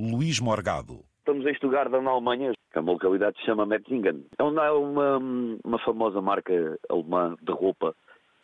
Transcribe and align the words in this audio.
Luís 0.00 0.40
Morgado. 0.40 1.04
Estamos 1.18 1.46
em 1.46 1.54
Stuttgart, 1.54 1.90
na 1.90 2.10
Alemanha, 2.10 2.52
que 2.72 2.78
é 2.78 2.80
uma 2.80 2.92
localidade 2.92 3.34
que 3.34 3.40
se 3.40 3.46
chama 3.46 3.66
Metzingen. 3.66 4.24
É 4.38 4.42
uma, 4.42 4.72
uma, 4.72 5.18
uma 5.62 5.78
famosa 5.80 6.22
marca 6.22 6.78
alemã 6.88 7.36
de 7.42 7.52
roupa, 7.52 7.94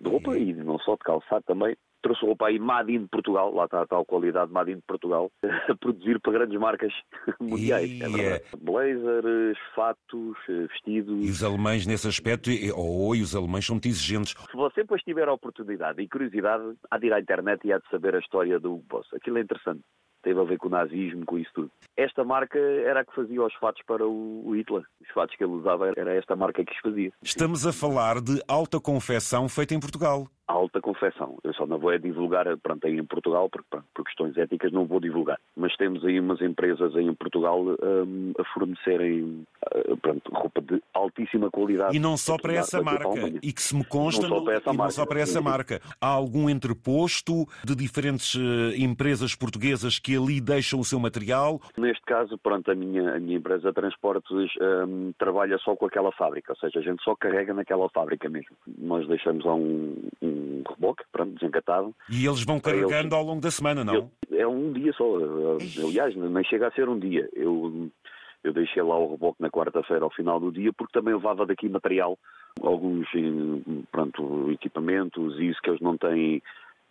de 0.00 0.10
roupa 0.10 0.36
e 0.36 0.52
não 0.52 0.78
só, 0.80 0.94
de 0.94 1.04
calçado 1.04 1.44
também, 1.46 1.76
trouxe 2.02 2.26
roupa 2.26 2.48
aí 2.48 2.58
Madin 2.58 3.02
de 3.02 3.08
Portugal, 3.08 3.54
lá 3.54 3.66
está 3.66 3.82
a 3.82 3.86
tal 3.86 4.04
qualidade 4.04 4.50
Madin 4.50 4.76
de 4.76 4.82
Portugal, 4.82 5.30
a 5.70 5.74
produzir 5.76 6.18
para 6.20 6.32
grandes 6.32 6.58
marcas 6.58 6.92
mundiais. 7.40 8.00
É 8.00 8.08
verdade. 8.08 8.44
Blazers, 8.60 9.58
fatos, 9.76 10.36
vestidos. 10.48 11.24
E 11.24 11.30
os 11.30 11.44
alemães 11.44 11.86
nesse 11.86 12.08
aspecto, 12.08 12.50
ou 12.74 13.10
oh, 13.10 13.12
os 13.12 13.36
alemães 13.36 13.64
são 13.64 13.76
muito 13.76 13.86
exigentes. 13.86 14.34
Se 14.50 14.56
você 14.56 14.80
depois 14.80 15.00
tiver 15.02 15.28
a 15.28 15.32
oportunidade 15.32 16.02
e 16.02 16.08
curiosidade, 16.08 16.64
há 16.90 16.98
de 16.98 17.06
ir 17.06 17.12
à 17.12 17.20
internet 17.20 17.64
e 17.64 17.72
há 17.72 17.78
de 17.78 17.88
saber 17.88 18.16
a 18.16 18.18
história 18.18 18.58
do 18.58 18.78
Boss. 18.88 19.06
Aquilo 19.14 19.38
é 19.38 19.42
interessante 19.42 19.84
teve 20.24 20.40
a 20.40 20.44
ver 20.44 20.58
com 20.58 20.66
o 20.66 20.70
nazismo, 20.70 21.24
com 21.24 21.38
isso 21.38 21.50
tudo. 21.54 21.70
Esta 21.96 22.24
marca 22.24 22.58
era 22.58 23.00
a 23.00 23.04
que 23.04 23.14
fazia 23.14 23.42
os 23.42 23.54
fatos 23.54 23.82
para 23.86 24.06
o 24.06 24.52
Hitler. 24.56 24.82
Os 25.00 25.08
fatos 25.12 25.36
que 25.36 25.44
ele 25.44 25.52
usava 25.52 25.92
era 25.96 26.14
esta 26.14 26.34
marca 26.34 26.64
que 26.64 26.72
os 26.72 26.78
fazia. 26.78 27.12
Estamos 27.22 27.66
a 27.66 27.72
falar 27.72 28.20
de 28.20 28.42
alta 28.48 28.80
confecção 28.80 29.48
feita 29.48 29.74
em 29.74 29.80
Portugal 29.80 30.26
alta 30.46 30.80
confecção. 30.80 31.38
Eu 31.42 31.54
só 31.54 31.66
não 31.66 31.78
vou 31.78 31.92
é 31.92 31.98
divulgar, 31.98 32.46
pronto, 32.58 32.86
aí 32.86 32.98
em 32.98 33.04
Portugal, 33.04 33.48
porque 33.48 33.66
pronto, 33.70 33.86
por 33.94 34.04
questões 34.04 34.36
éticas 34.36 34.72
não 34.72 34.86
vou 34.86 35.00
divulgar. 35.00 35.38
Mas 35.56 35.76
temos 35.76 36.04
aí 36.04 36.20
umas 36.20 36.40
empresas 36.40 36.94
aí 36.96 37.06
em 37.06 37.14
Portugal 37.14 37.60
um, 37.62 38.32
a 38.38 38.44
fornecerem 38.52 39.44
uh, 39.74 39.96
pronto, 39.98 40.30
roupa 40.32 40.60
de 40.60 40.82
altíssima 40.92 41.50
qualidade. 41.50 41.96
E 41.96 41.98
não 41.98 42.16
só 42.16 42.36
para 42.36 42.54
essa 42.54 42.82
marca, 42.82 43.08
e 43.42 43.52
que 43.52 43.62
se 43.62 43.74
me 43.74 43.84
consta, 43.84 44.28
não 44.28 44.38
só 44.38 44.44
para 44.44 44.54
essa, 44.54 44.72
marca. 44.72 44.92
Só 44.92 45.06
para 45.06 45.20
essa 45.20 45.40
marca. 45.40 45.80
Há 46.00 46.08
algum 46.08 46.48
entreposto 46.48 47.46
de 47.64 47.74
diferentes 47.74 48.34
uh, 48.34 48.74
empresas 48.76 49.34
portuguesas 49.34 49.98
que 49.98 50.16
ali 50.16 50.40
deixam 50.40 50.80
o 50.80 50.84
seu 50.84 50.98
material? 50.98 51.60
Neste 51.76 52.02
caso, 52.04 52.36
pronto, 52.38 52.70
a 52.70 52.74
minha, 52.74 53.14
a 53.16 53.20
minha 53.20 53.36
empresa 53.38 53.68
de 53.68 53.74
transportes 53.74 54.30
um, 54.60 55.12
trabalha 55.18 55.58
só 55.58 55.74
com 55.74 55.86
aquela 55.86 56.12
fábrica, 56.12 56.52
ou 56.52 56.56
seja, 56.56 56.78
a 56.78 56.82
gente 56.82 57.02
só 57.02 57.14
carrega 57.16 57.54
naquela 57.54 57.88
fábrica 57.88 58.28
mesmo. 58.28 58.56
Nós 58.78 59.06
deixamos 59.08 59.44
lá 59.44 59.54
um, 59.54 59.94
um 60.22 60.34
reboque, 60.84 61.04
pronto, 61.10 61.34
desencatado. 61.34 61.94
E 62.10 62.26
eles 62.26 62.44
vão 62.44 62.60
carregando 62.60 62.94
eles... 62.94 63.12
ao 63.12 63.24
longo 63.24 63.40
da 63.40 63.50
semana, 63.50 63.84
não? 63.84 64.10
é 64.30 64.46
um 64.46 64.72
dia 64.72 64.92
só. 64.92 65.04
Aliás, 65.82 66.14
nem 66.14 66.44
chega 66.44 66.68
a 66.68 66.72
ser 66.72 66.88
um 66.88 66.98
dia. 66.98 67.28
Eu, 67.32 67.90
eu 68.42 68.52
deixei 68.52 68.82
lá 68.82 68.98
o 68.98 69.12
reboque 69.12 69.40
na 69.40 69.50
quarta-feira 69.50 70.04
ao 70.04 70.10
final 70.10 70.38
do 70.38 70.52
dia, 70.52 70.72
porque 70.72 70.92
também 70.92 71.14
levava 71.14 71.46
daqui 71.46 71.68
material, 71.68 72.18
alguns 72.60 73.06
eh, 73.14 73.82
pronto, 73.90 74.50
equipamentos 74.52 75.38
e 75.38 75.48
isso 75.48 75.60
que 75.62 75.70
eles 75.70 75.80
não 75.80 75.96
têm 75.96 76.42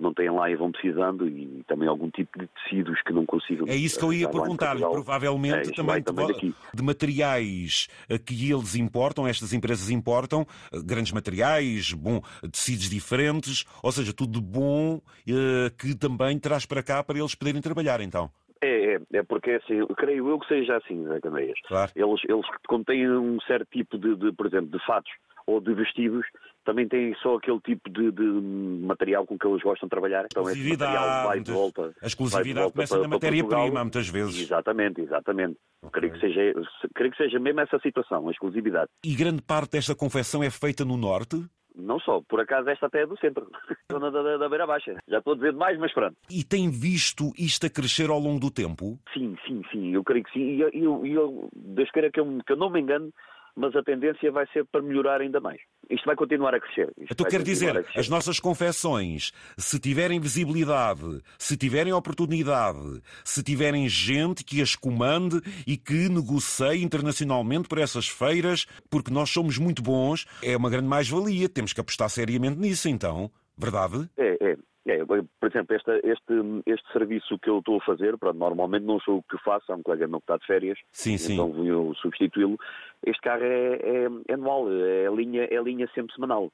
não 0.00 0.12
têm 0.14 0.30
lá 0.30 0.50
e 0.50 0.56
vão 0.56 0.72
precisando 0.72 1.28
e 1.28 1.62
também 1.66 1.88
algum 1.88 2.10
tipo 2.10 2.38
de 2.38 2.46
tecidos 2.48 3.00
que 3.02 3.12
não 3.12 3.26
consigam. 3.26 3.66
É 3.68 3.76
isso 3.76 3.98
que 3.98 4.04
eu 4.04 4.12
ia 4.12 4.28
perguntar-lhe, 4.28 4.80
provavelmente 4.80 5.70
é, 5.70 5.72
também, 5.72 6.02
também 6.02 6.26
de, 6.26 6.54
de, 6.74 6.82
materiais 6.82 7.88
eh, 8.08 8.18
que 8.18 8.50
eles 8.50 8.74
importam, 8.74 9.26
estas 9.26 9.52
empresas 9.52 9.90
importam, 9.90 10.46
eh, 10.72 10.78
grandes 10.84 11.12
materiais, 11.12 11.92
bom, 11.92 12.20
tecidos 12.50 12.88
diferentes, 12.88 13.64
ou 13.82 13.92
seja, 13.92 14.12
tudo 14.12 14.40
de 14.40 14.46
bom 14.46 15.00
eh, 15.28 15.70
que 15.78 15.94
também 15.94 16.38
traz 16.38 16.66
para 16.66 16.82
cá 16.82 17.02
para 17.02 17.18
eles 17.18 17.34
poderem 17.34 17.60
trabalhar 17.60 18.00
então. 18.00 18.30
É, 18.62 18.94
é, 18.94 19.00
é 19.14 19.22
porque 19.22 19.52
assim, 19.52 19.86
creio 19.96 20.28
eu 20.28 20.38
que 20.38 20.46
seja 20.46 20.76
assim, 20.76 21.06
Zé 21.06 21.20
Candeias. 21.20 21.58
Claro. 21.66 21.90
Eles, 21.96 22.20
eles 22.28 22.46
contêm 22.68 23.10
um 23.10 23.40
certo 23.40 23.66
tipo 23.70 23.96
de, 23.98 24.14
de, 24.16 24.32
por 24.32 24.46
exemplo, 24.46 24.78
de 24.78 24.84
fatos 24.84 25.10
ou 25.46 25.60
de 25.60 25.72
vestidos 25.74 26.26
também 26.64 26.86
têm 26.88 27.14
só 27.22 27.36
aquele 27.36 27.60
tipo 27.60 27.88
de, 27.90 28.10
de, 28.12 28.22
material 28.22 29.26
com 29.26 29.38
que 29.38 29.46
eles 29.46 29.62
gostam 29.62 29.86
de 29.86 29.90
trabalhar. 29.90 30.26
Então, 30.26 30.48
esse 30.48 30.70
material 30.70 31.26
vai 31.26 31.40
de 31.40 31.52
volta. 31.52 31.94
A 32.02 32.06
exclusividade 32.06 32.72
começa 32.72 32.98
na 32.98 33.08
matéria-prima, 33.08 33.82
muitas 33.82 34.08
vezes. 34.08 34.40
Exatamente, 34.40 35.00
exatamente. 35.00 35.56
Okay. 35.82 36.00
Creio, 36.00 36.12
que 36.12 36.20
seja, 36.20 36.40
creio 36.94 37.10
que 37.12 37.16
seja 37.16 37.38
mesmo 37.38 37.60
essa 37.60 37.78
situação, 37.80 38.28
a 38.28 38.30
exclusividade. 38.30 38.90
E 39.04 39.14
grande 39.14 39.42
parte 39.42 39.72
desta 39.72 39.94
confecção 39.94 40.42
é 40.42 40.50
feita 40.50 40.84
no 40.84 40.96
Norte? 40.96 41.42
Não 41.74 42.00
só, 42.00 42.20
por 42.28 42.40
acaso 42.40 42.68
esta 42.68 42.86
até 42.86 43.02
é 43.02 43.06
do 43.06 43.16
centro, 43.18 43.48
zona 43.90 44.10
da, 44.10 44.22
da, 44.22 44.36
da 44.36 44.48
Beira 44.48 44.66
Baixa. 44.66 44.96
Já 45.08 45.18
estou 45.18 45.34
a 45.34 45.36
dizer 45.36 45.52
demais, 45.52 45.78
mas 45.78 45.92
pronto. 45.92 46.16
E 46.28 46.44
tem 46.44 46.70
visto 46.70 47.32
isto 47.38 47.66
a 47.66 47.70
crescer 47.70 48.10
ao 48.10 48.18
longo 48.18 48.40
do 48.40 48.50
tempo? 48.50 48.98
Sim, 49.14 49.36
sim, 49.46 49.62
sim, 49.70 49.94
eu 49.94 50.02
creio 50.02 50.24
que 50.24 50.32
sim. 50.32 50.40
E 50.40 50.60
eu, 50.60 50.70
eu, 50.70 51.06
eu 51.06 51.48
Deus 51.54 51.90
queira 51.90 52.10
que 52.10 52.20
eu, 52.20 52.26
que 52.44 52.52
eu 52.52 52.56
não 52.56 52.70
me 52.70 52.80
engane, 52.80 53.12
mas 53.56 53.74
a 53.74 53.82
tendência 53.82 54.30
vai 54.30 54.46
ser 54.52 54.64
para 54.64 54.82
melhorar 54.82 55.20
ainda 55.20 55.40
mais. 55.40 55.60
Isto 55.88 56.06
vai 56.06 56.16
continuar 56.16 56.54
a 56.54 56.60
crescer. 56.60 56.92
Isto 56.98 57.12
então 57.12 57.26
quer 57.26 57.42
dizer, 57.42 57.84
as 57.96 58.08
nossas 58.08 58.38
confecções, 58.38 59.32
se 59.58 59.80
tiverem 59.80 60.20
visibilidade, 60.20 61.22
se 61.38 61.56
tiverem 61.56 61.92
oportunidade, 61.92 63.02
se 63.24 63.42
tiverem 63.42 63.88
gente 63.88 64.44
que 64.44 64.62
as 64.62 64.76
comande 64.76 65.40
e 65.66 65.76
que 65.76 66.08
negocie 66.08 66.82
internacionalmente 66.82 67.68
por 67.68 67.78
essas 67.78 68.08
feiras, 68.08 68.66
porque 68.88 69.12
nós 69.12 69.30
somos 69.30 69.58
muito 69.58 69.82
bons, 69.82 70.26
é 70.42 70.56
uma 70.56 70.70
grande 70.70 70.86
mais-valia. 70.86 71.48
Temos 71.48 71.72
que 71.72 71.80
apostar 71.80 72.08
seriamente 72.08 72.58
nisso, 72.58 72.88
então. 72.88 73.30
Verdade? 73.56 74.08
É, 74.16 74.52
é. 74.52 74.56
É, 74.86 75.04
por 75.04 75.48
exemplo, 75.48 75.76
este, 75.76 75.90
este, 76.04 76.62
este 76.66 76.92
serviço 76.92 77.38
que 77.38 77.50
eu 77.50 77.58
estou 77.58 77.76
a 77.76 77.84
fazer, 77.84 78.16
pronto, 78.16 78.38
normalmente 78.38 78.84
não 78.84 78.98
sou 78.98 79.18
o 79.18 79.22
que 79.22 79.36
faço, 79.44 79.70
há 79.70 79.76
um 79.76 79.82
colega 79.82 80.08
meu 80.08 80.20
que 80.20 80.24
está 80.24 80.38
de 80.38 80.46
férias, 80.46 80.78
sim, 80.90 81.14
então 81.14 81.52
vou 81.52 81.94
substituí-lo. 81.96 82.58
Este 83.06 83.22
carro 83.22 83.42
é, 83.42 83.74
é, 83.76 84.08
é, 84.28 84.34
anual, 84.34 84.66
é 84.70 85.08
linha, 85.14 85.48
é 85.50 85.62
linha 85.62 85.88
sempre 85.94 86.14
semanal. 86.14 86.52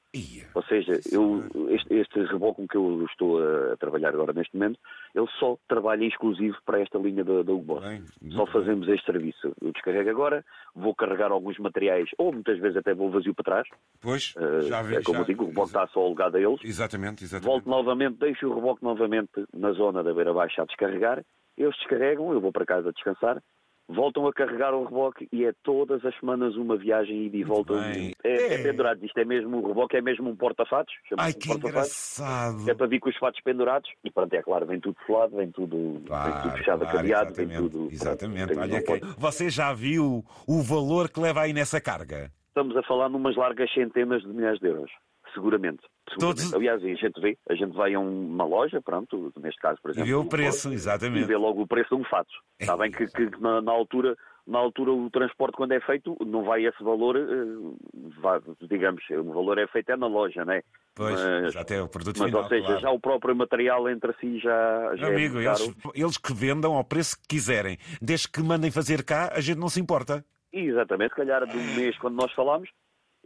Ou 0.53 0.63
seja, 0.63 0.99
eu, 1.11 1.43
este, 1.69 1.93
este 1.93 2.23
reboque 2.23 2.61
com 2.61 2.67
que 2.67 2.77
eu 2.77 3.05
estou 3.05 3.43
a, 3.43 3.75
trabalhar 3.75 4.09
agora 4.09 4.31
neste 4.31 4.55
momento, 4.55 4.79
ele 5.13 5.27
só 5.39 5.57
trabalha 5.67 6.05
exclusivo 6.05 6.57
para 6.65 6.79
esta 6.79 6.97
linha 6.97 7.23
da, 7.23 7.43
da 7.43 7.51
Hugo 7.51 7.81
Só 8.29 8.45
fazemos 8.45 8.85
bem. 8.85 8.95
este 8.95 9.05
serviço. 9.05 9.53
Eu 9.61 9.73
descarrego 9.73 10.09
agora, 10.09 10.45
vou 10.73 10.95
carregar 10.95 11.31
alguns 11.31 11.57
materiais, 11.59 12.09
ou 12.17 12.31
muitas 12.31 12.57
vezes 12.59 12.77
até 12.77 12.93
vou 12.93 13.11
vazio 13.11 13.35
para 13.35 13.43
trás. 13.43 13.67
Pois, 13.99 14.33
uh, 14.37 14.61
já 14.61 14.81
vi. 14.81 14.95
É 14.95 15.01
como 15.01 15.17
já, 15.17 15.21
eu 15.23 15.25
digo, 15.25 15.43
o 15.43 15.47
reboque 15.47 15.67
está 15.67 15.87
só 15.87 15.99
alugado 16.01 16.37
a 16.37 16.41
eles. 16.41 16.59
Exatamente, 16.63 17.25
exatamente. 17.25 17.51
Volto 17.51 17.69
novamente, 17.69 18.17
deixo 18.19 18.47
o 18.47 18.55
reboque 18.55 18.83
novamente 18.83 19.45
na 19.53 19.73
zona 19.73 20.01
da 20.01 20.13
beira 20.13 20.33
baixa 20.33 20.61
a 20.61 20.65
descarregar, 20.65 21.23
eles 21.57 21.75
descarregam, 21.77 22.31
eu 22.31 22.39
vou 22.39 22.51
para 22.51 22.65
casa 22.65 22.93
descansar, 22.93 23.41
voltam 23.87 24.27
a 24.27 24.33
carregar 24.33 24.73
o 24.73 24.83
reboque 24.83 25.27
e 25.31 25.45
é 25.45 25.53
todas 25.63 26.03
as 26.05 26.17
semanas 26.19 26.55
uma 26.55 26.77
viagem 26.77 27.25
ida 27.25 27.37
e 27.37 27.43
volta. 27.43 27.73
É, 27.73 28.13
é, 28.23 28.53
é 28.55 28.63
pendurado. 28.63 29.03
Isto 29.05 29.19
é 29.19 29.25
mesmo, 29.25 29.57
o 29.57 29.67
reboque 29.67 29.97
é 29.97 30.01
mesmo 30.01 30.29
um 30.29 30.35
porta-fatos. 30.35 30.93
Ai, 31.17 31.33
que 31.33 31.51
engraçado. 31.51 32.69
É 32.69 32.73
para 32.73 32.87
vir 32.87 32.99
com 32.99 33.09
os 33.09 33.17
fatos 33.17 33.41
pendurados 33.41 33.89
e 34.03 34.11
pronto, 34.11 34.33
é 34.33 34.41
claro, 34.41 34.65
vem 34.65 34.79
tudo 34.79 34.97
selado, 35.05 35.35
vem 35.35 35.51
tudo, 35.51 36.01
claro, 36.05 36.33
vem 36.33 36.41
tudo 36.41 36.57
fechado, 36.57 36.79
claro, 36.79 36.97
cadeado, 36.97 37.33
vem 37.33 37.47
tudo. 37.47 37.89
Exatamente. 37.91 38.53
Pronto, 38.53 38.61
Olha 38.61 38.81
que... 38.81 38.99
Você 39.17 39.49
já 39.49 39.73
viu 39.73 40.23
o 40.47 40.61
valor 40.61 41.09
que 41.09 41.19
leva 41.19 41.41
aí 41.41 41.53
nessa 41.53 41.79
carga? 41.79 42.31
Estamos 42.57 42.75
a 42.75 42.81
falar 42.81 43.07
numas 43.07 43.35
largas 43.35 43.71
centenas 43.71 44.23
de 44.23 44.29
milhares 44.29 44.59
de 44.59 44.67
euros 44.67 44.89
seguramente. 45.31 45.83
Todos... 46.17 46.51
Aliás, 46.51 46.83
a 46.83 46.87
gente 46.87 47.21
vê, 47.21 47.37
a 47.47 47.53
gente 47.53 47.75
vai 47.75 47.93
a 47.93 47.99
uma 47.99 48.45
loja, 48.45 48.81
pronto, 48.81 49.31
neste 49.39 49.61
caso, 49.61 49.77
por 49.79 49.91
exemplo. 49.91 50.07
E 50.07 50.11
vê 50.11 50.15
o 50.15 50.25
preço, 50.25 50.73
exatamente. 50.73 51.23
E 51.23 51.27
vê 51.27 51.37
logo 51.37 51.61
o 51.61 51.67
preço 51.67 51.95
de 51.95 52.01
um 52.01 52.05
fato. 52.05 52.31
É. 52.59 52.63
Está 52.63 52.75
bem 52.75 52.89
que, 52.89 53.05
que 53.05 53.29
na, 53.39 53.61
na, 53.61 53.71
altura, 53.71 54.15
na 54.47 54.57
altura 54.57 54.91
o 54.93 55.07
transporte 55.11 55.55
quando 55.55 55.73
é 55.73 55.79
feito, 55.81 56.17
não 56.25 56.43
vai 56.43 56.65
esse 56.65 56.83
valor, 56.83 57.15
eh, 57.17 58.67
digamos, 58.67 59.03
o 59.11 59.33
valor 59.33 59.59
é 59.59 59.67
feito 59.67 59.91
é 59.91 59.97
na 59.97 60.07
loja, 60.07 60.43
não 60.43 60.53
é? 60.53 60.63
Pois, 60.95 61.21
mas, 61.21 61.53
já 61.53 61.63
tem 61.63 61.79
o 61.81 61.87
produto 61.87 62.17
mas, 62.17 62.29
final, 62.29 62.41
ou 62.41 62.49
seja, 62.49 62.65
claro. 62.65 62.81
já 62.81 62.89
o 62.89 62.99
próprio 62.99 63.35
material 63.35 63.87
entre 63.89 64.13
si 64.13 64.39
já, 64.39 64.95
já 64.95 65.07
é 65.07 65.11
amigo, 65.11 65.39
eles, 65.39 65.75
eles 65.93 66.17
que 66.17 66.33
vendam 66.33 66.73
ao 66.73 66.83
preço 66.83 67.15
que 67.21 67.27
quiserem, 67.35 67.77
desde 68.01 68.27
que 68.27 68.41
mandem 68.41 68.71
fazer 68.71 69.03
cá, 69.03 69.31
a 69.35 69.41
gente 69.41 69.59
não 69.59 69.69
se 69.69 69.79
importa. 69.79 70.25
Exatamente, 70.65 71.09
se 71.09 71.15
calhar 71.15 71.45
de 71.45 71.57
um 71.57 71.75
mês 71.75 71.97
quando 71.97 72.15
nós 72.15 72.31
falamos, 72.33 72.69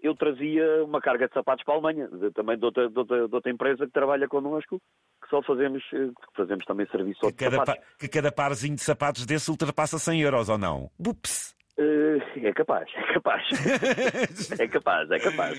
eu 0.02 0.16
trazia 0.16 0.84
uma 0.84 1.00
carga 1.00 1.28
de 1.28 1.34
sapatos 1.34 1.64
para 1.64 1.76
a 1.76 1.78
Alemanha, 1.78 2.08
de, 2.08 2.32
também 2.32 2.58
de 2.58 2.66
outra, 2.66 2.90
de, 2.90 2.98
outra, 2.98 3.28
de 3.28 3.36
outra, 3.36 3.52
empresa 3.52 3.86
que 3.86 3.92
trabalha 3.92 4.28
connosco, 4.28 4.82
que 5.22 5.30
só 5.30 5.42
fazemos, 5.44 5.84
eh, 5.94 6.10
fazemos 6.36 6.66
também 6.66 6.88
serviço 6.88 7.20
que 7.22 7.34
cada, 7.34 7.58
sapatos. 7.58 7.86
que 8.00 8.08
cada 8.08 8.32
parzinho 8.32 8.76
de 8.76 8.82
sapatos 8.82 9.26
desse 9.26 9.52
ultrapassa 9.52 10.00
100 10.00 10.22
euros 10.22 10.50
ou 10.50 10.58
não? 10.58 10.90
Bups! 11.00 11.56
Uh, 11.78 12.20
é 12.44 12.52
capaz, 12.52 12.90
é 12.96 13.14
capaz. 13.14 13.44
é 14.60 14.68
capaz, 14.68 15.12
é 15.12 15.20
capaz. 15.20 15.58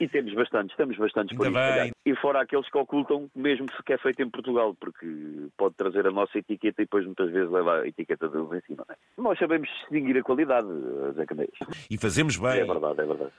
E 0.00 0.06
temos 0.06 0.32
bastantes, 0.34 0.76
temos 0.76 0.96
bastantes 0.96 1.36
por 1.36 1.46
aí. 1.46 1.92
E 2.06 2.14
fora 2.16 2.42
aqueles 2.42 2.70
que 2.70 2.78
ocultam, 2.78 3.28
mesmo 3.34 3.66
que 3.84 3.92
é 3.92 3.98
feito 3.98 4.22
em 4.22 4.30
Portugal, 4.30 4.74
porque 4.78 5.06
pode 5.56 5.74
trazer 5.74 6.06
a 6.06 6.10
nossa 6.10 6.38
etiqueta 6.38 6.82
e 6.82 6.84
depois 6.84 7.04
muitas 7.04 7.30
vezes 7.32 7.50
leva 7.50 7.80
a 7.80 7.88
etiqueta 7.88 8.28
deles 8.28 8.52
em 8.52 8.60
cima. 8.66 8.84
É? 8.90 8.94
Nós 9.16 9.38
sabemos 9.38 9.68
distinguir 9.68 10.16
a 10.18 10.22
qualidade, 10.22 10.68
Zé 11.14 11.26
Candeias. 11.26 11.58
E 11.90 11.98
fazemos 11.98 12.36
bem. 12.36 12.60
É 12.60 12.64
verdade, 12.64 13.00
é 13.00 13.06
verdade. 13.06 13.32